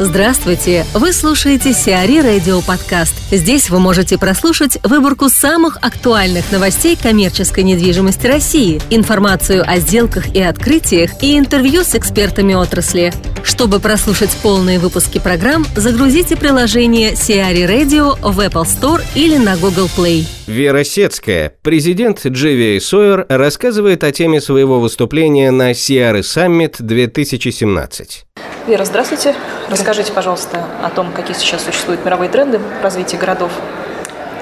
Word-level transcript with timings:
Здравствуйте! 0.00 0.84
Вы 0.92 1.12
слушаете 1.12 1.72
Сиари 1.72 2.18
Радио 2.18 2.60
Подкаст. 2.62 3.14
Здесь 3.30 3.70
вы 3.70 3.78
можете 3.78 4.18
прослушать 4.18 4.76
выборку 4.82 5.28
самых 5.28 5.78
актуальных 5.82 6.50
новостей 6.50 6.98
коммерческой 7.00 7.62
недвижимости 7.62 8.26
России, 8.26 8.80
информацию 8.90 9.62
о 9.64 9.78
сделках 9.78 10.34
и 10.34 10.42
открытиях 10.42 11.22
и 11.22 11.38
интервью 11.38 11.84
с 11.84 11.94
экспертами 11.94 12.54
отрасли. 12.54 13.12
Чтобы 13.44 13.78
прослушать 13.78 14.36
полные 14.42 14.80
выпуски 14.80 15.20
программ, 15.20 15.64
загрузите 15.76 16.36
приложение 16.36 17.14
Сиари 17.14 17.62
Radio 17.62 18.18
в 18.20 18.40
Apple 18.40 18.64
Store 18.64 19.00
или 19.14 19.36
на 19.36 19.56
Google 19.56 19.88
Play. 19.96 20.26
Вера 20.48 20.82
Сецкая, 20.82 21.54
президент 21.62 22.26
GVA 22.26 22.78
Sawyer, 22.78 23.26
рассказывает 23.28 24.02
о 24.02 24.10
теме 24.10 24.40
своего 24.40 24.80
выступления 24.80 25.52
на 25.52 25.72
Сиары 25.72 26.20
Summit 26.20 26.76
2017. 26.80 28.24
Вера, 28.66 28.84
здравствуйте. 28.84 29.34
Расскажите, 29.68 30.12
пожалуйста, 30.12 30.62
о 30.82 30.90
том, 30.90 31.10
какие 31.12 31.34
сейчас 31.34 31.64
существуют 31.64 32.04
мировые 32.04 32.30
тренды 32.30 32.60
развития 32.82 33.16
городов 33.16 33.50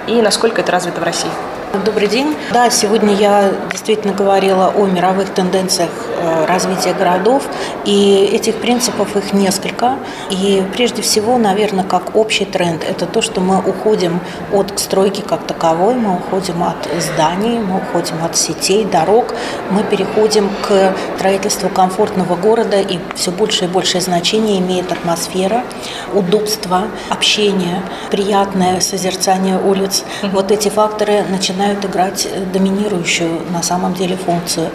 и 0.09 0.21
насколько 0.21 0.61
это 0.61 0.73
развито 0.73 1.01
в 1.01 1.05
России. 1.05 1.31
Добрый 1.73 2.07
день. 2.07 2.37
Да, 2.53 2.69
сегодня 2.69 3.15
я 3.15 3.51
действительно 3.71 4.13
говорила 4.13 4.75
о 4.77 4.85
мировых 4.85 5.31
тенденциях 5.31 5.89
э, 6.19 6.45
развития 6.45 6.93
городов, 6.93 7.45
и 7.87 8.29
этих 8.31 8.57
принципов 8.57 9.17
их 9.17 9.33
несколько. 9.33 9.97
И 10.29 10.63
прежде 10.75 11.01
всего, 11.01 11.39
наверное, 11.39 11.83
как 11.83 12.15
общий 12.15 12.45
тренд, 12.45 12.85
это 12.85 13.07
то, 13.07 13.23
что 13.23 13.41
мы 13.41 13.59
уходим 13.59 14.21
от 14.53 14.79
стройки 14.79 15.23
как 15.23 15.47
таковой, 15.47 15.95
мы 15.95 16.17
уходим 16.17 16.63
от 16.63 16.77
зданий, 17.01 17.59
мы 17.59 17.79
уходим 17.79 18.23
от 18.23 18.37
сетей, 18.37 18.85
дорог, 18.85 19.35
мы 19.71 19.83
переходим 19.83 20.51
к 20.61 20.93
строительству 21.17 21.71
комфортного 21.71 22.37
города, 22.37 22.79
и 22.83 22.99
все 23.15 23.31
больше 23.31 23.65
и 23.65 23.69
большее 23.69 24.03
значение 24.03 24.59
имеет 24.59 24.93
атмосфера, 24.93 25.65
удобство, 26.13 26.89
общение, 27.09 27.83
приятное 28.11 28.81
созерцание 28.81 29.59
улиц. 29.59 30.05
Вот 30.33 30.51
эти 30.51 30.69
факторы 30.69 31.23
начинают 31.31 31.62
начинают 31.63 31.85
играть 31.85 32.27
э, 32.31 32.45
доминирующую 32.53 33.41
на 33.53 33.63
самом 33.63 33.95
деле 33.95 34.17
функцию. 34.17 34.71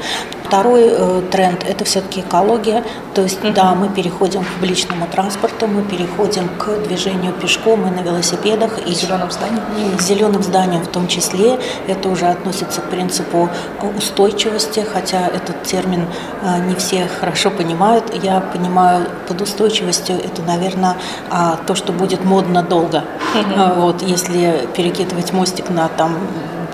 Второй 0.46 0.84
э, 0.88 1.22
тренд– 1.30 1.64
это 1.68 1.84
все-таки 1.84 2.22
экология. 2.22 2.84
То 3.14 3.22
есть, 3.22 3.42
mm-hmm. 3.42 3.54
да, 3.54 3.76
мы 3.76 3.90
переходим 3.90 4.44
к 4.44 4.48
публичному 4.48 5.06
транспорту, 5.08 5.68
мы 5.68 5.82
переходим 5.82 6.48
к 6.58 6.88
движению 6.88 7.34
пешком 7.34 7.86
и 7.86 7.90
на 7.90 8.02
велосипедах. 8.02 8.80
И 8.88 8.94
зеленым 8.94 9.30
зданием. 9.30 9.64
И 9.78 10.02
зеленым 10.02 10.44
зданием 10.44 10.84
в 10.84 10.88
том 10.88 11.08
числе. 11.08 11.60
Это 11.88 12.08
уже 12.08 12.28
относится 12.28 12.80
к 12.82 12.90
принципу 12.90 13.50
устойчивости, 13.98 14.86
хотя 14.94 15.28
этот 15.28 15.64
термин 15.64 16.06
э, 16.42 16.60
не 16.68 16.76
все 16.76 17.08
хорошо 17.20 17.52
понимают. 17.52 18.14
Я 18.24 18.40
понимаю 18.40 19.08
под 19.28 19.42
устойчивостью 19.42 20.16
это, 20.16 20.42
наверное, 20.44 20.96
а, 21.30 21.58
то, 21.68 21.76
что 21.76 21.92
будет 21.92 22.24
модно 22.24 22.64
долго. 22.64 23.04
Mm-hmm. 23.36 23.82
Вот, 23.82 24.02
если 24.02 24.68
перекидывать 24.76 25.34
мостик 25.34 25.70
на 25.70 25.90
там 25.90 26.16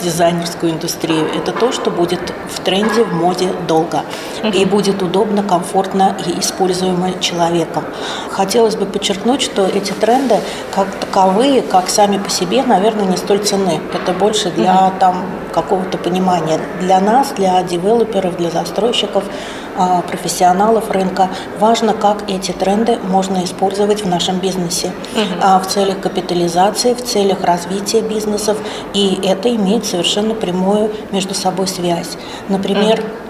дизайнерскую 0.01 0.71
индустрию. 0.71 1.27
Это 1.33 1.51
то, 1.51 1.71
что 1.71 1.91
будет 1.91 2.33
в 2.49 2.59
тренде, 2.59 3.03
в 3.03 3.13
моде 3.13 3.49
долго. 3.67 4.01
И 4.53 4.65
будет 4.65 5.01
удобно, 5.01 5.43
комфортно 5.43 6.15
и 6.25 6.39
используемо 6.39 7.19
человеком. 7.19 7.83
Хотелось 8.31 8.75
бы 8.75 8.85
подчеркнуть, 8.85 9.41
что 9.41 9.65
эти 9.65 9.91
тренды, 9.91 10.39
как 10.71 10.87
таковые, 10.95 11.61
как 11.61 11.89
сами 11.89 12.17
по 12.17 12.29
себе, 12.29 12.63
наверное, 12.63 13.05
не 13.05 13.17
столь 13.17 13.39
ценны. 13.39 13.79
Это 13.93 14.13
больше 14.13 14.49
для 14.51 14.91
там, 14.99 15.25
какого-то 15.53 15.97
понимания. 15.97 16.59
Для 16.79 16.99
нас, 16.99 17.31
для 17.35 17.61
девелоперов, 17.63 18.37
для 18.37 18.49
застройщиков, 18.49 19.23
профессионалов 20.07 20.91
рынка 20.91 21.29
важно, 21.59 21.93
как 21.93 22.29
эти 22.29 22.51
тренды 22.51 22.97
можно 22.97 23.43
использовать 23.43 24.03
в 24.03 24.07
нашем 24.07 24.39
бизнесе 24.39 24.91
угу. 25.15 25.59
в 25.59 25.67
целях 25.67 25.99
капитализации, 25.99 26.93
в 26.93 27.03
целях 27.03 27.43
развития 27.43 28.01
бизнесов. 28.01 28.57
И 28.93 29.19
это 29.23 29.53
имеет 29.55 29.85
совершенно 29.85 30.33
прямую 30.33 30.91
между 31.11 31.33
собой 31.33 31.67
связь. 31.67 32.17
Например, 32.49 32.99
угу 32.99 33.22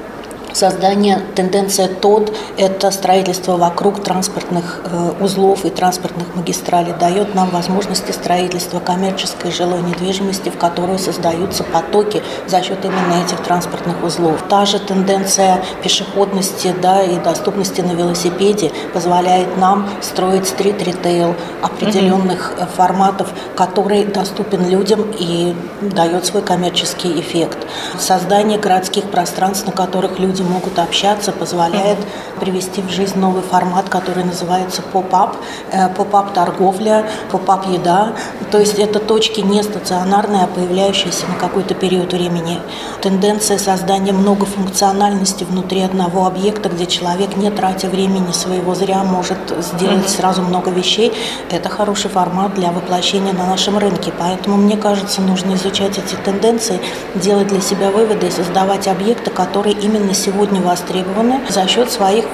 создание, 0.54 1.22
тенденция 1.36 1.88
ТОД– 1.88 2.34
это 2.58 2.92
строительство 2.92 3.58
вокруг 3.58 4.04
транспортных 4.04 4.82
э, 4.86 5.14
узлов 5.20 5.66
и 5.66 5.70
транспортных 5.70 6.36
магистралей, 6.36 6.94
дает 6.94 7.36
нам 7.36 7.50
возможности 7.50 8.12
строительства 8.12 8.80
коммерческой 8.80 9.52
жилой 9.52 9.82
недвижимости, 9.82 10.50
в 10.50 10.58
которой 10.58 11.00
создаются 11.00 11.64
потоки 11.64 12.24
за 12.48 12.62
счет 12.62 12.86
именно 12.86 13.24
этих 13.26 13.42
транспортных 13.42 14.04
узлов. 14.04 14.44
Та 14.50 14.66
же 14.66 14.80
тенденция 14.80 15.64
пешеходности 15.82 16.74
да, 16.82 17.04
и 17.04 17.18
доступности 17.20 17.82
на 17.82 17.94
велосипеде 17.94 18.72
позволяет 18.94 19.58
нам 19.58 19.90
строить 20.02 20.48
стрит-ритейл 20.48 21.36
определенных 21.62 22.54
mm-hmm. 22.56 22.68
форматов, 22.76 23.30
который 23.56 24.06
доступен 24.06 24.70
людям 24.70 25.12
и 25.18 25.56
дает 25.82 26.26
свой 26.26 26.44
коммерческий 26.44 27.20
эффект. 27.20 27.58
Создание 27.98 28.60
городских 28.60 29.06
пространств, 29.06 29.66
на 29.66 29.72
которых 29.72 30.20
люди 30.20 30.43
люди 30.44 30.52
могут 30.52 30.80
общаться, 30.80 31.32
позволяет 31.32 31.98
привести 32.40 32.82
в 32.82 32.90
жизнь 32.90 33.18
новый 33.20 33.42
формат, 33.42 33.90
который 33.90 34.24
называется 34.24 34.82
pop-up, 34.82 35.38
э, 35.72 35.90
pop-up 35.90 36.34
торговля, 36.34 37.06
pop-up 37.32 37.68
еда. 37.68 38.14
То 38.52 38.60
есть 38.60 38.80
это 38.80 39.00
точки 39.00 39.42
не 39.42 39.64
стационарные, 39.64 40.44
а 40.44 40.48
появляющиеся 40.48 41.28
на 41.28 41.36
какой-то 41.36 41.74
период 41.74 42.14
времени. 42.14 42.60
Тенденция 43.02 43.58
создания 43.58 44.14
многофункциональности 44.14 45.44
внутри 45.44 45.82
одного 45.82 46.26
объекта, 46.26 46.70
где 46.70 46.86
человек, 46.86 47.38
не 47.38 47.50
тратя 47.52 47.88
времени 47.88 48.32
своего 48.32 48.76
зря, 48.76 49.04
может 49.04 49.38
сделать 49.60 50.10
сразу 50.10 50.42
много 50.42 50.72
вещей. 50.72 51.14
Это 51.52 51.70
хороший 51.70 52.10
формат 52.10 52.56
для 52.56 52.72
воплощения 52.72 53.34
на 53.34 53.46
нашем 53.46 53.78
рынке. 53.78 54.12
Поэтому, 54.18 54.58
мне 54.58 54.78
кажется, 54.78 55.22
нужно 55.22 55.54
изучать 55.54 55.98
эти 55.98 56.16
тенденции, 56.16 56.80
делать 57.16 57.48
для 57.48 57.62
себя 57.62 57.92
выводы 57.92 58.28
и 58.28 58.32
создавать 58.32 58.88
объекты, 58.88 59.30
которые 59.32 59.76
именно 59.76 60.14
сегодня 60.14 60.33
сегодня 60.34 60.62
востребованы 60.62 61.42
за 61.50 61.68
счет 61.68 61.92
своих 61.92 62.26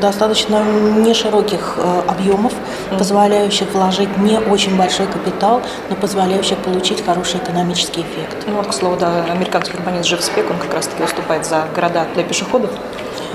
достаточно 0.00 0.64
нешироких 0.64 1.74
э, 1.76 2.02
объемов, 2.08 2.52
позволяющих 2.98 3.72
вложить 3.72 4.16
не 4.18 4.38
очень 4.38 4.76
большой 4.76 5.06
капитал, 5.06 5.62
но 5.90 5.96
позволяющих 5.96 6.58
получить 6.58 7.04
хороший 7.04 7.38
экономический 7.38 8.00
эффект. 8.00 8.44
Ну 8.46 8.54
вот, 8.54 8.66
к 8.66 8.72
слову, 8.72 8.96
да, 8.96 9.24
американский 9.30 9.76
урбанист 9.76 10.08
Джефф 10.08 10.22
Спек, 10.22 10.50
он 10.50 10.58
как 10.58 10.72
раз-таки 10.74 11.02
выступает 11.02 11.46
за 11.46 11.66
города 11.74 12.06
для 12.14 12.24
пешеходов 12.24 12.70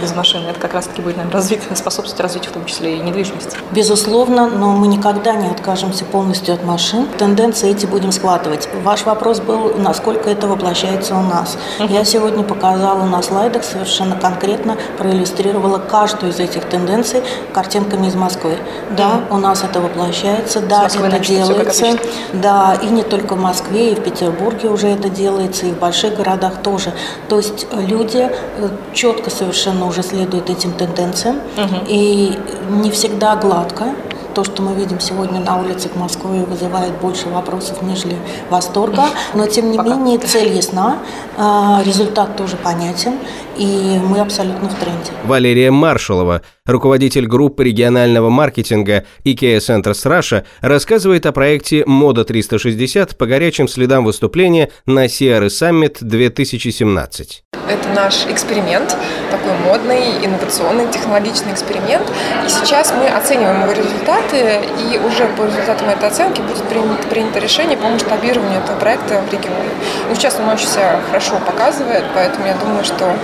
без 0.02 0.16
машины. 0.16 0.48
Это 0.50 0.60
как 0.60 0.74
раз-таки 0.74 1.02
будет, 1.02 1.18
наверное, 1.18 1.34
развить, 1.34 1.62
способствовать 1.76 2.22
развитию 2.22 2.52
в 2.52 2.54
том 2.54 2.66
числе 2.66 2.98
и 2.98 3.00
недвижимости. 3.00 3.58
Безусловно, 3.72 4.48
но 4.48 4.72
мы 4.72 4.88
никогда 4.88 5.34
не 5.34 5.50
откажемся 5.50 6.06
полностью 6.06 6.54
от 6.54 6.64
машин. 6.64 7.08
Тенденции 7.18 7.70
эти 7.70 7.86
будем 7.86 8.12
схватывать. 8.12 8.70
Ваш 8.84 9.06
вопрос 9.06 9.40
был, 9.40 9.74
насколько 9.78 10.30
это 10.30 10.48
воплощается 10.48 11.16
у 11.16 11.22
нас. 11.22 11.58
Uh-huh. 11.80 11.92
Я 11.92 12.04
сегодня 12.04 12.44
показала 12.44 13.04
на 13.04 13.22
слайдах 13.22 13.64
совершенно 13.64 14.16
конкретно, 14.16 14.78
проиллюстрировала 14.98 15.78
каждую 15.78 16.32
из 16.32 16.40
этих 16.40 16.66
тенденций 16.66 17.22
картинками 17.54 18.08
из 18.08 18.16
Москвы. 18.16 18.58
Да, 18.98 19.22
uh-huh. 19.30 19.36
у 19.36 19.38
нас 19.38 19.64
это 19.64 19.80
воплощается, 19.80 20.62
да, 20.62 20.88
это 20.88 21.20
делается. 21.20 21.98
Да, 22.34 22.78
и 22.82 22.88
не 22.88 23.04
только 23.04 23.36
в 23.36 23.40
Москве, 23.40 23.92
и 23.92 23.96
в 23.96 24.04
Петербурге 24.04 24.70
уже 24.70 24.88
это 24.88 25.10
делается, 25.10 25.66
и 25.66 25.72
в 25.72 25.80
больших 25.80 26.16
городах 26.16 26.62
тоже. 26.64 26.94
То 27.28 27.38
есть 27.38 27.68
люди 27.72 28.30
э, 28.30 28.70
четко 28.94 29.30
совершенно 29.30 29.69
уже 29.88 30.04
следует 30.04 30.50
этим 30.50 30.74
тенденциям. 30.74 31.38
Угу. 31.58 31.86
И 31.88 32.38
не 32.70 32.92
всегда 32.92 33.36
гладко. 33.36 33.86
То, 34.34 34.44
что 34.44 34.62
мы 34.62 34.76
видим 34.76 35.00
сегодня 35.00 35.40
на 35.40 35.60
улицах 35.60 35.96
Москвы, 35.96 36.46
вызывает 36.46 36.94
больше 37.02 37.30
вопросов, 37.30 37.82
нежели 37.82 38.16
восторга. 38.50 39.06
Но, 39.34 39.48
тем 39.48 39.72
не 39.72 39.78
Пока. 39.78 39.90
менее, 39.90 40.20
цель 40.20 40.54
ясна, 40.54 41.00
а, 41.38 41.82
результат 41.84 42.38
тоже 42.38 42.56
понятен, 42.56 43.14
и 43.60 44.00
мы 44.00 44.22
абсолютно 44.22 44.70
в 44.70 44.76
тренде. 44.76 45.12
Валерия 45.26 45.70
Маршалова, 45.70 46.42
руководитель 46.66 47.28
группы 47.28 47.66
регионального 47.66 48.30
маркетинга 48.30 49.06
IKEA 49.26 49.58
Centers 49.58 50.06
Russia, 50.06 50.46
рассказывает 50.62 51.26
о 51.26 51.34
проекте 51.34 51.84
«Мода 51.86 52.22
360» 52.22 53.18
по 53.18 53.26
горячим 53.26 53.68
следам 53.68 54.06
выступления 54.06 54.72
на 54.86 55.06
CRE 55.06 55.48
Summit 55.48 55.98
2017. 56.00 57.44
Это 57.70 57.90
наш 57.90 58.26
эксперимент, 58.28 58.98
такой 59.30 59.54
модный, 59.66 60.26
инновационный, 60.26 60.92
технологичный 60.92 61.54
эксперимент. 61.54 62.10
И 62.46 62.50
сейчас 62.50 62.94
мы 62.94 63.08
оцениваем 63.08 63.62
его 63.62 63.72
результаты, 63.72 64.62
и 64.80 64.98
уже 64.98 65.28
по 65.38 65.46
результатам 65.46 65.90
этой 65.90 66.08
оценки 66.08 66.42
будет 66.42 66.64
принято, 66.64 67.08
принято 67.10 67.40
решение 67.40 67.78
по 67.78 67.88
масштабированию 67.90 68.60
этого 68.60 68.80
проекта 68.80 69.22
в 69.22 69.32
регионе. 69.32 69.70
Ну, 70.08 70.16
сейчас 70.16 70.40
он 70.40 70.50
очень 70.50 70.68
себя 70.68 71.00
хорошо 71.08 71.40
показывает, 71.46 72.06
поэтому 72.16 72.48
я 72.48 72.56
думаю, 72.56 72.84
что 72.84 73.16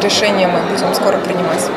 решение 0.00 0.48
мы 0.48 0.60
будем 0.70 0.94
скоро 0.94 1.18
принимать. 1.18 1.68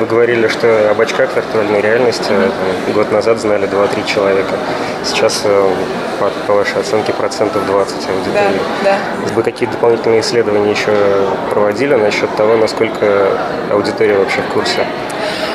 Вы 0.00 0.06
говорили, 0.06 0.48
что 0.48 0.90
об 0.90 1.00
очках 1.00 1.36
виртуальной 1.36 1.80
реальности 1.80 2.32
mm-hmm. 2.32 2.94
год 2.94 3.12
назад 3.12 3.38
знали 3.38 3.68
2-3 3.68 4.06
человека. 4.06 4.54
Сейчас, 5.04 5.42
э, 5.44 5.70
по, 6.18 6.30
по 6.46 6.54
вашей 6.54 6.80
оценке, 6.80 7.12
процентов 7.12 7.64
20 7.66 7.94
аудитории. 7.94 8.60
Да, 8.84 8.98
да. 9.24 9.32
Вы 9.34 9.42
какие 9.42 9.68
дополнительные 9.68 10.20
исследования 10.20 10.72
еще 10.72 10.92
проводили 11.50 11.94
насчет 11.94 12.34
того, 12.36 12.56
насколько 12.56 13.28
аудитория 13.70 14.18
вообще 14.18 14.40
в 14.40 14.52
курсе? 14.52 14.84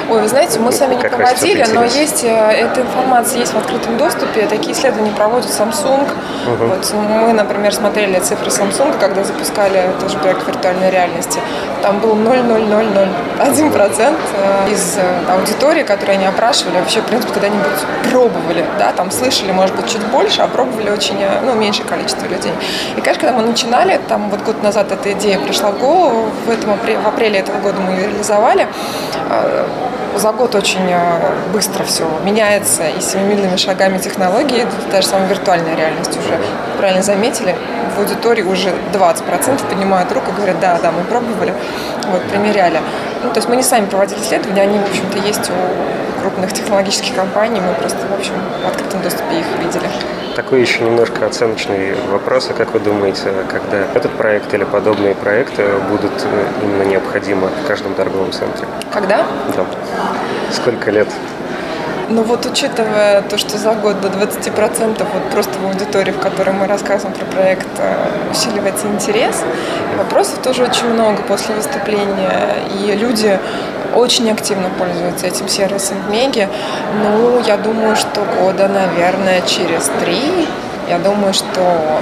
Ой, 0.09 0.21
вы 0.21 0.27
знаете, 0.27 0.59
мы 0.59 0.71
сами 0.71 0.95
не 0.95 1.01
проводили, 1.01 1.65
но 1.73 1.83
есть 1.83 2.23
э, 2.23 2.27
эта 2.27 2.81
информация 2.81 3.39
есть 3.39 3.53
в 3.53 3.57
открытом 3.57 3.97
доступе. 3.97 4.45
Такие 4.47 4.73
исследования 4.73 5.11
проводит 5.11 5.49
Samsung. 5.49 6.03
Угу. 6.03 6.65
Вот 6.65 6.93
мы, 6.93 7.33
например, 7.33 7.73
смотрели 7.73 8.19
цифры 8.19 8.49
Samsung, 8.49 8.99
когда 8.99 9.23
запускали 9.23 9.89
тоже 10.01 10.17
проект 10.17 10.47
виртуальной 10.47 10.91
реальности. 10.91 11.39
Там 11.81 11.99
был 11.99 12.15
0,0001% 12.15 14.15
э, 14.37 14.71
из 14.71 14.97
э, 14.97 15.31
аудитории, 15.31 15.83
которую 15.83 16.15
они 16.15 16.25
опрашивали, 16.25 16.79
вообще, 16.79 17.01
в 17.01 17.05
принципе, 17.05 17.33
когда-нибудь 17.33 17.63
пробовали, 18.11 18.65
да, 18.77 18.91
там 18.91 19.09
слышали, 19.09 19.51
может 19.51 19.75
быть, 19.75 19.89
чуть 19.89 20.05
больше, 20.07 20.41
а 20.41 20.47
пробовали 20.47 20.89
очень, 20.89 21.17
ну, 21.45 21.53
меньшее 21.53 21.85
количество 21.85 22.25
людей. 22.25 22.51
И, 22.97 23.01
конечно, 23.01 23.27
когда 23.27 23.37
мы 23.37 23.47
начинали, 23.47 23.99
там 24.07 24.29
вот 24.29 24.41
год 24.41 24.61
назад 24.63 24.91
эта 24.91 25.13
идея 25.13 25.39
пришла 25.39 25.71
в 25.71 25.79
голову, 25.79 26.29
в, 26.45 26.49
этом, 26.49 26.77
в 26.77 27.07
апреле 27.07 27.39
этого 27.39 27.59
года 27.59 27.79
мы 27.79 27.93
ее 27.93 28.07
реализовали, 28.07 28.67
за 30.23 30.31
год 30.31 30.55
очень 30.55 30.89
э, 30.89 31.33
быстро 31.51 31.83
все 31.83 32.07
меняется, 32.23 32.87
и 32.87 33.01
семимильными 33.01 33.57
шагами 33.57 33.97
технологии, 33.97 34.65
даже 34.89 35.05
самая 35.05 35.27
виртуальная 35.27 35.75
реальность 35.75 36.17
уже, 36.17 36.39
правильно 36.77 37.03
заметили, 37.03 37.53
в 37.93 37.99
аудитории 37.99 38.41
уже 38.41 38.69
20% 38.93 39.67
поднимают 39.69 40.09
руку 40.13 40.31
и 40.31 40.35
говорят, 40.35 40.61
да, 40.61 40.79
да, 40.81 40.93
мы 40.93 41.03
пробовали, 41.03 41.53
вот, 42.07 42.21
примеряли. 42.29 42.79
Ну, 43.21 43.31
то 43.31 43.39
есть 43.39 43.49
мы 43.49 43.57
не 43.57 43.63
сами 43.63 43.85
проводили 43.85 44.21
исследования, 44.21 44.61
они, 44.61 44.79
в 44.79 44.89
общем-то, 44.89 45.17
есть 45.27 45.49
у 45.49 46.21
крупных 46.21 46.53
технологических 46.53 47.13
компаний, 47.13 47.59
мы 47.59 47.73
просто, 47.73 47.99
в 48.07 48.13
общем, 48.17 48.35
в 48.63 48.67
открытом 48.67 49.01
доступе 49.01 49.41
их 49.41 49.45
видели. 49.61 49.89
Такой 50.35 50.61
еще 50.61 50.83
немножко 50.83 51.27
оценочный 51.27 51.93
вопрос. 52.11 52.49
А 52.49 52.53
как 52.53 52.73
вы 52.73 52.79
думаете, 52.79 53.31
когда 53.49 53.85
этот 53.93 54.11
проект 54.13 54.51
или 54.53 54.63
подобные 54.63 55.13
проекты 55.13 55.63
будут 55.89 56.11
э, 56.25 56.45
именно 56.63 56.83
необходимы 56.83 57.49
в 57.49 57.67
каждом 57.67 57.93
торговом 57.93 58.31
центре? 58.31 58.65
Когда? 58.91 59.27
Да. 59.55 59.65
Сколько 60.51 60.89
лет? 60.89 61.07
Ну 62.09 62.23
вот 62.23 62.45
учитывая 62.45 63.21
то, 63.21 63.37
что 63.37 63.57
за 63.57 63.75
год 63.75 64.01
до 64.01 64.07
20% 64.07 65.05
вот 65.13 65.23
просто 65.31 65.57
в 65.59 65.65
аудитории, 65.65 66.11
в 66.11 66.19
которой 66.19 66.51
мы 66.51 66.67
рассказываем 66.67 67.15
про 67.15 67.25
проект, 67.25 67.67
э, 67.77 68.31
усиливается 68.31 68.87
интерес, 68.87 69.43
вопросов 69.97 70.39
тоже 70.41 70.63
очень 70.63 70.89
много 70.89 71.21
после 71.23 71.55
выступления, 71.55 72.55
и 72.71 72.91
люди 72.95 73.39
очень 73.95 74.29
активно 74.31 74.69
пользуются 74.77 75.27
этим 75.27 75.47
сервисом 75.47 75.97
в 76.07 76.11
Меге. 76.11 76.49
Ну, 77.01 77.41
я 77.45 77.57
думаю, 77.57 77.95
что 77.95 78.25
года, 78.39 78.67
наверное, 78.67 79.41
через 79.41 79.89
три, 80.01 80.47
я 80.89 80.99
думаю, 80.99 81.33
что 81.33 82.01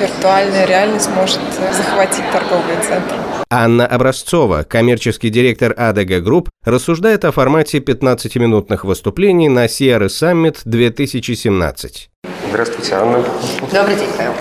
виртуальная 0.00 0.66
реальность 0.66 1.10
может 1.14 1.40
захватить 1.76 2.24
торговые 2.32 2.78
центры. 2.80 3.16
Анна 3.50 3.86
Образцова, 3.86 4.62
коммерческий 4.62 5.28
директор 5.28 5.74
ADG 5.76 6.22
Group, 6.22 6.48
рассуждает 6.64 7.24
о 7.26 7.32
формате 7.32 7.78
15-минутных 7.78 8.84
выступлений 8.84 9.50
на 9.50 9.66
CRE 9.66 10.06
Summit 10.06 10.58
2017. 10.64 12.10
Здравствуйте, 12.48 12.94
Анна. 12.94 13.22
Добрый 13.70 13.96
день, 13.96 14.08
Павел. 14.16 14.32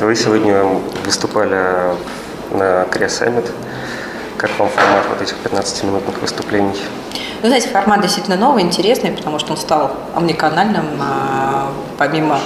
Вы 0.00 0.16
сегодня 0.16 0.64
выступали 1.04 1.94
на 2.50 2.84
Крес 2.90 3.22
Summit. 3.22 3.48
Как 4.38 4.58
вам 4.58 4.68
формат 4.68 5.06
вот 5.08 5.22
этих 5.22 5.36
15-минутных 5.44 6.20
выступлений? 6.20 6.76
Ну, 7.42 7.48
знаете, 7.48 7.68
формат 7.68 8.00
действительно 8.02 8.36
новый, 8.36 8.62
интересный, 8.62 9.12
потому 9.12 9.38
что 9.38 9.52
он 9.52 9.58
стал 9.58 9.92
омниканальным. 10.14 10.86
А, 11.00 11.72
помимо 11.98 12.38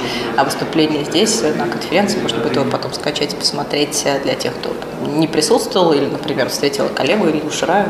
выступления 0.45 1.05
здесь, 1.05 1.43
на 1.43 1.67
конференции, 1.67 2.21
можно 2.21 2.39
будет 2.39 2.55
его 2.55 2.65
потом 2.65 2.93
скачать 2.93 3.33
и 3.33 3.37
посмотреть 3.37 4.07
для 4.23 4.35
тех, 4.35 4.53
кто 4.55 4.71
не 5.17 5.27
присутствовал 5.27 5.93
или, 5.93 6.07
например, 6.07 6.49
встретила 6.49 6.89
коллегу 6.89 7.27
или 7.27 7.43
Шура. 7.51 7.87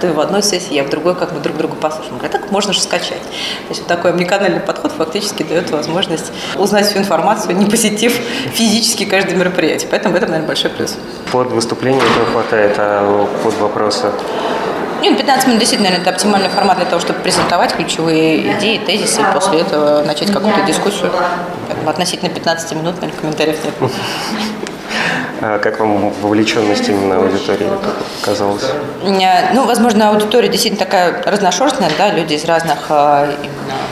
Ты 0.00 0.12
в 0.12 0.20
одной 0.20 0.42
сессии, 0.42 0.74
я 0.74 0.84
в 0.84 0.88
другой, 0.90 1.14
как 1.14 1.32
мы 1.32 1.40
друг 1.40 1.56
друга 1.56 1.74
послушаем. 1.74 2.18
Говорят, 2.18 2.32
так 2.32 2.50
можно 2.50 2.72
же 2.72 2.80
скачать. 2.80 3.20
То 3.20 3.68
есть 3.68 3.80
вот 3.80 3.88
такой 3.88 4.10
омниканальный 4.10 4.60
подход 4.60 4.92
фактически 4.92 5.42
дает 5.42 5.70
возможность 5.70 6.32
узнать 6.56 6.86
всю 6.86 6.98
информацию, 6.98 7.56
не 7.56 7.66
посетив 7.66 8.12
физически 8.52 9.04
каждое 9.04 9.36
мероприятие. 9.36 9.88
Поэтому 9.90 10.14
в 10.14 10.16
этом, 10.16 10.30
наверное, 10.30 10.48
большой 10.48 10.70
плюс. 10.70 10.96
Под 11.30 11.50
выступление 11.52 12.02
этого 12.02 12.26
хватает, 12.26 12.74
а 12.78 13.28
под 13.42 13.56
вопросы 13.58 14.10
нет, 15.00 15.16
15 15.16 15.46
минут 15.46 15.60
действительно, 15.60 15.90
наверное, 15.90 16.08
это 16.08 16.14
оптимальный 16.14 16.48
формат 16.48 16.76
для 16.76 16.86
того, 16.86 17.00
чтобы 17.00 17.20
презентовать 17.20 17.74
ключевые 17.74 18.52
идеи, 18.58 18.78
тезисы, 18.78 19.20
и 19.20 19.24
после 19.32 19.60
этого 19.60 20.02
начать 20.02 20.30
какую-то 20.32 20.62
дискуссию. 20.62 21.10
Поэтому 21.68 21.88
относительно 21.90 22.30
15 22.30 22.72
минут, 22.72 23.00
наверное, 23.00 23.20
комментариев 23.20 23.56
нет. 23.64 23.92
А 25.40 25.58
как 25.58 25.78
вам 25.78 26.10
вовлеченность 26.20 26.88
именно 26.88 27.16
аудитории 27.16 27.68
казалось? 28.22 28.64
Ну, 29.54 29.66
возможно, 29.66 30.10
аудитория 30.10 30.48
действительно 30.48 30.84
такая 30.84 31.22
разношерстная, 31.24 31.90
да, 31.96 32.10
люди 32.10 32.34
из 32.34 32.44
разных 32.44 32.86
а, 32.88 33.28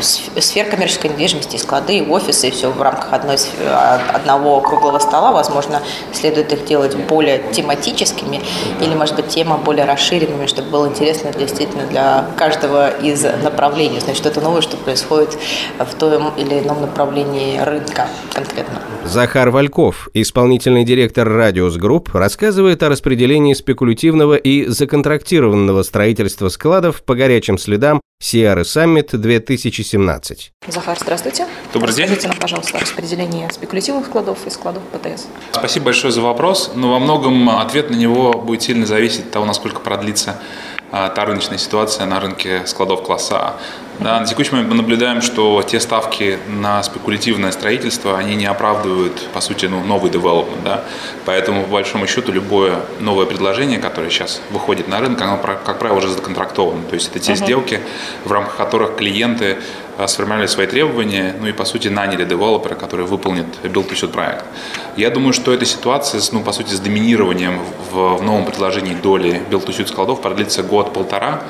сфер 0.00 0.66
коммерческой 0.66 1.10
недвижимости, 1.10 1.56
склады, 1.56 2.02
офисы, 2.02 2.48
и 2.48 2.50
все 2.50 2.70
в 2.70 2.80
рамках 2.80 3.12
одной, 3.12 3.36
а, 3.60 4.00
одного 4.14 4.60
круглого 4.60 4.98
стола. 4.98 5.32
Возможно, 5.32 5.82
следует 6.12 6.52
их 6.52 6.64
делать 6.64 6.96
более 6.96 7.42
тематическими 7.52 8.40
или, 8.80 8.94
может 8.94 9.16
быть, 9.16 9.28
тема 9.28 9.58
более 9.58 9.84
расширенными, 9.84 10.46
чтобы 10.46 10.70
было 10.70 10.88
интересно 10.88 11.32
действительно 11.32 11.86
для 11.86 12.26
каждого 12.36 12.88
из 12.88 13.22
направлений, 13.42 14.00
значит, 14.00 14.18
что-то 14.18 14.40
новое, 14.40 14.60
что 14.60 14.76
происходит 14.76 15.38
в 15.78 15.94
том 15.94 16.32
или 16.36 16.60
ином 16.60 16.80
направлении 16.80 17.58
рынка 17.58 18.08
конкретно. 18.32 18.80
Захар 19.04 19.50
Вальков, 19.50 20.08
исполнительный 20.14 20.84
директор 20.84 21.28
Radius 21.28 21.76
Group 21.76 22.14
рассказывает 22.14 22.82
о 22.82 22.88
распределении 22.88 23.54
спекулятивного 23.54 24.34
и 24.34 24.66
законтрактированного 24.66 25.82
строительства 25.82 26.48
складов 26.48 27.02
по 27.02 27.14
горячим 27.14 27.58
следам 27.58 28.00
CRE 28.18 28.62
Summit 28.62 29.14
2017. 29.14 30.52
Захар, 30.68 30.98
здравствуйте. 30.98 31.46
Добрый 31.74 31.94
день. 31.94 32.04
Расскажите 32.06 32.28
нам, 32.28 32.38
пожалуйста, 32.38 32.78
о 32.78 32.80
распределении 32.80 33.46
спекулятивных 33.52 34.06
складов 34.06 34.46
и 34.46 34.50
складов 34.50 34.82
ПТС. 34.84 35.26
Спасибо 35.52 35.86
большое 35.86 36.12
за 36.12 36.22
вопрос, 36.22 36.72
но 36.74 36.92
во 36.92 36.98
многом 36.98 37.50
ответ 37.50 37.90
на 37.90 37.94
него 37.94 38.32
будет 38.32 38.62
сильно 38.62 38.86
зависеть 38.86 39.26
от 39.26 39.30
того, 39.32 39.44
насколько 39.44 39.80
продлится 39.80 40.40
та 40.90 41.24
рыночная 41.24 41.58
ситуация 41.58 42.06
на 42.06 42.20
рынке 42.20 42.62
складов 42.66 43.02
класса 43.02 43.36
А. 43.38 43.56
Да, 43.98 44.20
на 44.20 44.26
текущий 44.26 44.50
момент 44.52 44.68
мы 44.68 44.76
наблюдаем, 44.76 45.22
что 45.22 45.62
те 45.62 45.80
ставки 45.80 46.38
на 46.48 46.82
спекулятивное 46.82 47.50
строительство, 47.50 48.18
они 48.18 48.36
не 48.36 48.44
оправдывают, 48.44 49.28
по 49.32 49.40
сути, 49.40 49.66
ну, 49.66 49.82
новый 49.82 50.10
девелопмент. 50.10 50.62
Да? 50.64 50.84
Поэтому, 51.24 51.62
по 51.64 51.70
большому 51.70 52.06
счету, 52.06 52.30
любое 52.30 52.80
новое 53.00 53.24
предложение, 53.24 53.78
которое 53.78 54.10
сейчас 54.10 54.42
выходит 54.50 54.88
на 54.88 55.00
рынок, 55.00 55.20
оно, 55.22 55.38
как 55.38 55.78
правило, 55.78 55.98
уже 55.98 56.10
законтрактовано. 56.10 56.82
То 56.84 56.94
есть 56.94 57.08
это 57.08 57.18
те 57.20 57.32
uh-huh. 57.32 57.36
сделки, 57.36 57.80
в 58.24 58.32
рамках 58.32 58.56
которых 58.56 58.96
клиенты 58.96 59.56
а, 59.56 59.85
сформировали 60.06 60.46
свои 60.46 60.66
требования, 60.66 61.34
ну 61.40 61.46
и, 61.46 61.52
по 61.52 61.64
сути, 61.64 61.88
наняли 61.88 62.24
девелопера, 62.24 62.74
который 62.74 63.06
выполнит 63.06 63.46
build-to-suit 63.62 64.12
проект. 64.12 64.44
Я 64.96 65.10
думаю, 65.10 65.32
что 65.32 65.52
эта 65.52 65.64
ситуация, 65.64 66.20
ну, 66.32 66.42
по 66.42 66.52
сути, 66.52 66.74
с 66.74 66.80
доминированием 66.80 67.60
в, 67.90 68.16
в 68.18 68.22
новом 68.22 68.44
предложении 68.44 68.94
доли 68.94 69.42
build-to-suit 69.50 69.86
складов 69.86 70.20
продлится 70.20 70.62
год-полтора, 70.62 71.42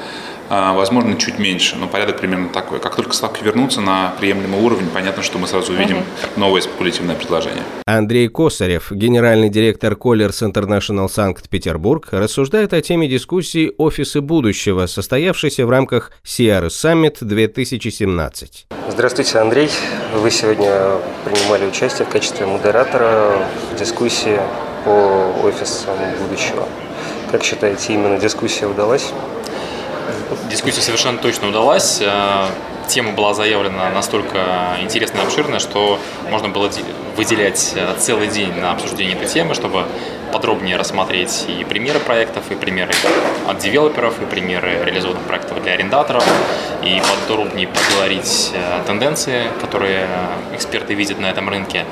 возможно, 0.49 1.17
чуть 1.17 1.38
меньше, 1.38 1.76
но 1.76 1.87
порядок 1.88 2.19
примерно 2.19 2.49
такой. 2.49 2.81
Как 2.81 2.97
только 2.97 3.15
ставки 3.15 3.43
вернутся 3.43 3.81
на 3.81 4.15
приемлемый 4.21 4.61
уровень, 4.61 4.88
понятно, 4.88 5.23
что 5.23 5.38
мы 5.38 5.47
сразу 5.47 5.73
увидим 5.73 6.05
новое 6.37 6.61
спекулятивное 6.61 7.15
предложение. 7.15 7.62
Андрей 7.87 8.29
Косарев, 8.29 8.93
генеральный 8.93 9.49
директор 9.49 9.95
Colliers 9.95 10.43
International 10.43 11.09
Санкт-Петербург, 11.09 12.09
рассуждает 12.11 12.73
о 12.73 12.81
теме 12.81 13.09
дискуссии 13.09 13.73
«Офисы 13.79 14.21
будущего», 14.21 14.87
состоявшейся 14.87 15.67
в 15.67 15.71
рамках 15.71 16.12
CR 16.25 16.67
Summit 16.67 17.19
2017. 17.21 18.67
Здравствуйте, 18.88 19.38
Андрей. 19.38 19.71
Вы 20.15 20.31
сегодня 20.31 20.93
принимали 21.25 21.67
участие 21.67 22.07
в 22.07 22.11
качестве 22.11 22.47
модератора 22.47 23.47
в 23.73 23.79
дискуссии 23.79 24.38
по 24.85 25.35
офисам 25.45 25.97
будущего. 26.21 26.67
Как 27.31 27.43
считаете, 27.43 27.95
именно 27.95 28.19
дискуссия 28.19 28.67
удалась? 28.67 29.12
Дискуссия 30.50 30.80
совершенно 30.80 31.18
точно 31.18 31.49
удалась. 31.49 32.00
Э, 32.00 32.47
тема 32.88 33.12
была 33.12 33.33
заявлена 33.33 33.90
настолько 33.90 34.76
интересная 34.80 35.23
и 35.23 35.25
обширная, 35.25 35.61
что 35.61 36.00
можно 36.30 36.49
было 36.49 36.68
выделять 37.16 37.73
э, 37.76 37.95
целый 37.99 38.28
день 38.28 38.52
на 38.54 38.73
обсуждение 38.73 39.14
этой 39.16 39.28
темы, 39.28 39.54
чтобы 39.54 39.85
подробнее 40.33 40.76
рассмотреть 40.76 41.47
и 41.49 41.64
примеры 41.64 42.00
проектов, 42.00 42.50
и 42.50 42.56
примеры 42.56 42.92
от 43.47 43.59
девелоперов, 43.59 44.21
и 44.21 44.26
примеры 44.26 44.85
реализованных 44.85 45.23
проектов 45.23 45.62
для 45.62 45.73
арендаторов, 45.73 46.25
и 46.83 47.00
подробнее 47.28 47.68
поговорить 47.68 48.50
э, 48.52 48.83
тенденции, 48.85 49.45
которые 49.61 50.09
эксперты 50.54 50.95
видят 50.95 51.21
на 51.21 51.26
этом 51.26 51.49
рынке. 51.49 51.85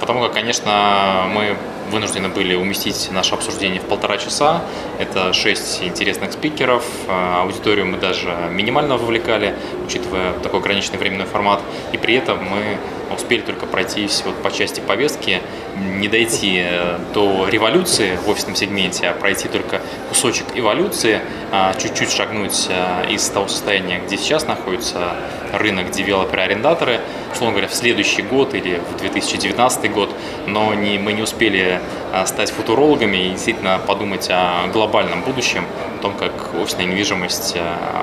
Потому 0.00 0.22
как, 0.22 0.32
конечно, 0.32 1.26
мы 1.28 1.56
вынуждены 1.90 2.28
были 2.28 2.54
уместить 2.54 3.10
наше 3.12 3.34
обсуждение 3.34 3.80
в 3.80 3.84
полтора 3.84 4.18
часа. 4.18 4.62
Это 4.98 5.32
шесть 5.32 5.82
интересных 5.82 6.32
спикеров. 6.32 6.84
А, 7.08 7.42
аудиторию 7.42 7.86
мы 7.86 7.98
даже 7.98 8.34
минимально 8.50 8.96
вовлекали, 8.96 9.54
учитывая 9.86 10.32
такой 10.40 10.60
ограниченный 10.60 10.98
временной 10.98 11.26
формат. 11.26 11.60
И 11.92 11.98
при 11.98 12.14
этом 12.14 12.38
мы 12.44 12.78
успели 13.14 13.40
только 13.40 13.66
пройти 13.66 14.08
вот 14.24 14.42
по 14.42 14.50
части 14.50 14.80
повестки, 14.80 15.40
не 15.76 16.08
дойти 16.08 16.62
э, 16.64 16.98
до 17.14 17.48
революции 17.48 18.16
в 18.16 18.28
офисном 18.28 18.54
сегменте, 18.54 19.08
а 19.08 19.14
пройти 19.14 19.48
только 19.48 19.80
кусочек 20.08 20.46
эволюции, 20.54 21.20
а, 21.50 21.74
чуть-чуть 21.74 22.10
шагнуть 22.10 22.66
э, 22.68 23.10
из 23.10 23.26
того 23.28 23.48
состояния, 23.48 24.00
где 24.04 24.16
сейчас 24.16 24.46
находится 24.46 25.14
рынок 25.52 25.90
девелоперы-арендаторы, 25.90 27.00
условно 27.32 27.52
говоря, 27.52 27.68
в 27.68 27.74
следующий 27.74 28.22
год 28.22 28.54
или 28.54 28.80
в 28.94 28.98
2019 28.98 29.92
год, 29.92 30.10
но 30.46 30.74
не, 30.74 30.98
мы 30.98 31.12
не 31.12 31.22
успели 31.22 31.80
э, 32.12 32.26
стать 32.26 32.50
футурологами 32.50 33.28
и 33.28 33.30
действительно 33.30 33.80
подумать 33.86 34.28
о 34.30 34.66
глобальном 34.72 35.22
будущем, 35.22 35.64
о 35.98 36.02
том, 36.02 36.14
как 36.14 36.54
офисная 36.60 36.84
недвижимость 36.86 37.56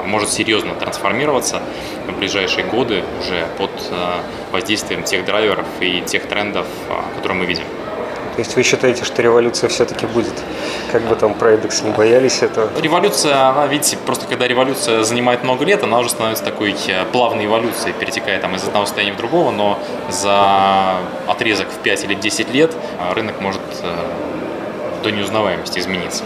может 0.05 0.29
серьезно 0.29 0.73
трансформироваться 0.73 1.61
в 2.07 2.17
ближайшие 2.17 2.65
годы 2.65 3.03
уже 3.19 3.45
под 3.57 3.71
воздействием 4.51 5.03
тех 5.03 5.25
драйверов 5.25 5.67
и 5.81 6.01
тех 6.01 6.25
трендов, 6.27 6.65
которые 7.17 7.39
мы 7.39 7.45
видим. 7.45 7.58
Есть 8.39 8.55
вы 8.55 8.63
считаете, 8.63 9.03
что 9.03 9.21
революция 9.21 9.67
все-таки 9.67 10.05
будет? 10.05 10.33
Как 10.93 11.01
бы 11.01 11.15
там 11.17 11.33
про 11.33 11.55
Эдекс 11.55 11.81
не 11.81 11.91
боялись 11.91 12.41
этого? 12.41 12.69
Революция, 12.81 13.49
она, 13.49 13.67
видите, 13.67 13.97
просто 13.97 14.27
когда 14.27 14.47
революция 14.47 15.03
занимает 15.03 15.43
много 15.43 15.65
лет, 15.65 15.83
она 15.83 15.99
уже 15.99 16.09
становится 16.09 16.45
такой 16.45 16.73
э, 16.87 17.03
плавной 17.11 17.47
эволюцией, 17.47 17.93
перетекая 17.99 18.39
там 18.39 18.55
из 18.55 18.63
одного 18.63 18.85
состояния 18.85 19.11
в 19.11 19.17
другого, 19.17 19.51
но 19.51 19.77
за 20.09 20.99
отрезок 21.27 21.67
в 21.67 21.79
5 21.79 22.05
или 22.05 22.13
10 22.13 22.53
лет 22.53 22.73
э, 22.73 23.13
рынок 23.13 23.41
может 23.41 23.61
э, 23.83 24.07
до 25.03 25.11
неузнаваемости 25.11 25.79
измениться. 25.79 26.23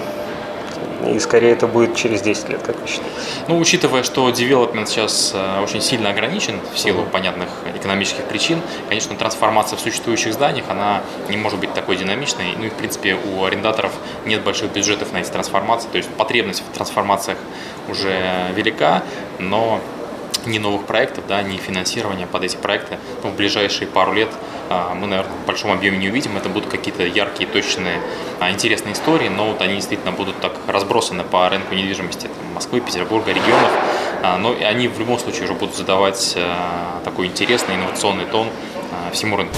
И 1.08 1.20
скорее 1.20 1.52
это 1.52 1.68
будет 1.68 1.96
через 1.96 2.22
10 2.22 2.50
лет, 2.50 2.64
как 2.64 2.80
вы 2.80 2.88
считаете? 2.88 3.16
Ну, 3.48 3.60
учитывая, 3.60 4.04
что 4.04 4.30
девелопмент 4.30 4.88
сейчас 4.88 5.32
э, 5.34 5.62
очень 5.62 5.82
сильно 5.82 6.10
ограничен 6.10 6.60
в 6.74 6.80
силу 6.80 7.02
uh-huh. 7.02 7.10
понятных 7.10 7.50
экономических 7.76 8.24
причин, 8.26 8.62
конечно, 8.88 9.16
трансформация 9.16 9.78
в 9.78 9.82
существующих 9.82 10.34
зданиях, 10.34 10.66
она 10.70 11.02
не 11.30 11.38
может 11.38 11.60
быть 11.60 11.74
такой 11.74 11.98
динамичной. 11.98 12.56
Ну 12.58 12.66
и, 12.66 12.70
в 12.70 12.74
принципе, 12.74 13.16
у 13.16 13.44
арендаторов 13.44 13.92
нет 14.26 14.44
больших 14.44 14.72
бюджетов 14.72 15.12
на 15.12 15.18
эти 15.18 15.30
трансформации. 15.30 15.88
То 15.92 15.98
есть 15.98 16.10
потребность 16.10 16.64
в 16.68 16.74
трансформациях 16.74 17.38
уже 17.90 18.52
велика, 18.56 19.04
но 19.40 19.82
ни 20.46 20.58
новых 20.58 20.86
проектов, 20.86 21.26
да, 21.28 21.42
ни 21.42 21.58
финансирования 21.58 22.28
под 22.28 22.44
эти 22.44 22.56
проекты 22.58 22.98
ну, 23.24 23.30
в 23.30 23.36
ближайшие 23.36 23.88
пару 23.88 24.14
лет 24.14 24.30
мы, 24.96 25.08
наверное, 25.08 25.34
в 25.44 25.46
большом 25.46 25.72
объеме 25.72 25.98
не 25.98 26.10
увидим. 26.10 26.38
Это 26.38 26.50
будут 26.50 26.70
какие-то 26.70 27.03
яркие, 27.03 27.50
точные, 27.50 28.00
а, 28.39 28.51
интересные 28.51 28.94
истории, 28.94 29.30
но 29.30 29.48
вот 29.48 29.62
они 29.62 29.75
действительно 29.75 30.12
будут 30.12 30.39
так 30.39 30.53
разбросаны 30.68 31.24
по 31.24 31.50
рынку 31.50 31.75
недвижимости 31.75 32.27
там, 32.27 32.53
Москвы, 32.53 32.82
Петербурга, 32.82 33.32
регионов. 33.32 33.72
А, 34.24 34.38
но 34.38 34.51
они 34.51 34.88
в 34.88 35.00
любом 35.00 35.20
случае 35.20 35.46
уже 35.46 35.53
будут 35.53 35.75
задавать 35.75 36.38
такой 37.03 37.27
интересный 37.27 37.75
инновационный 37.75 38.25
тон 38.25 38.48
всему 39.12 39.38
рынку. 39.38 39.58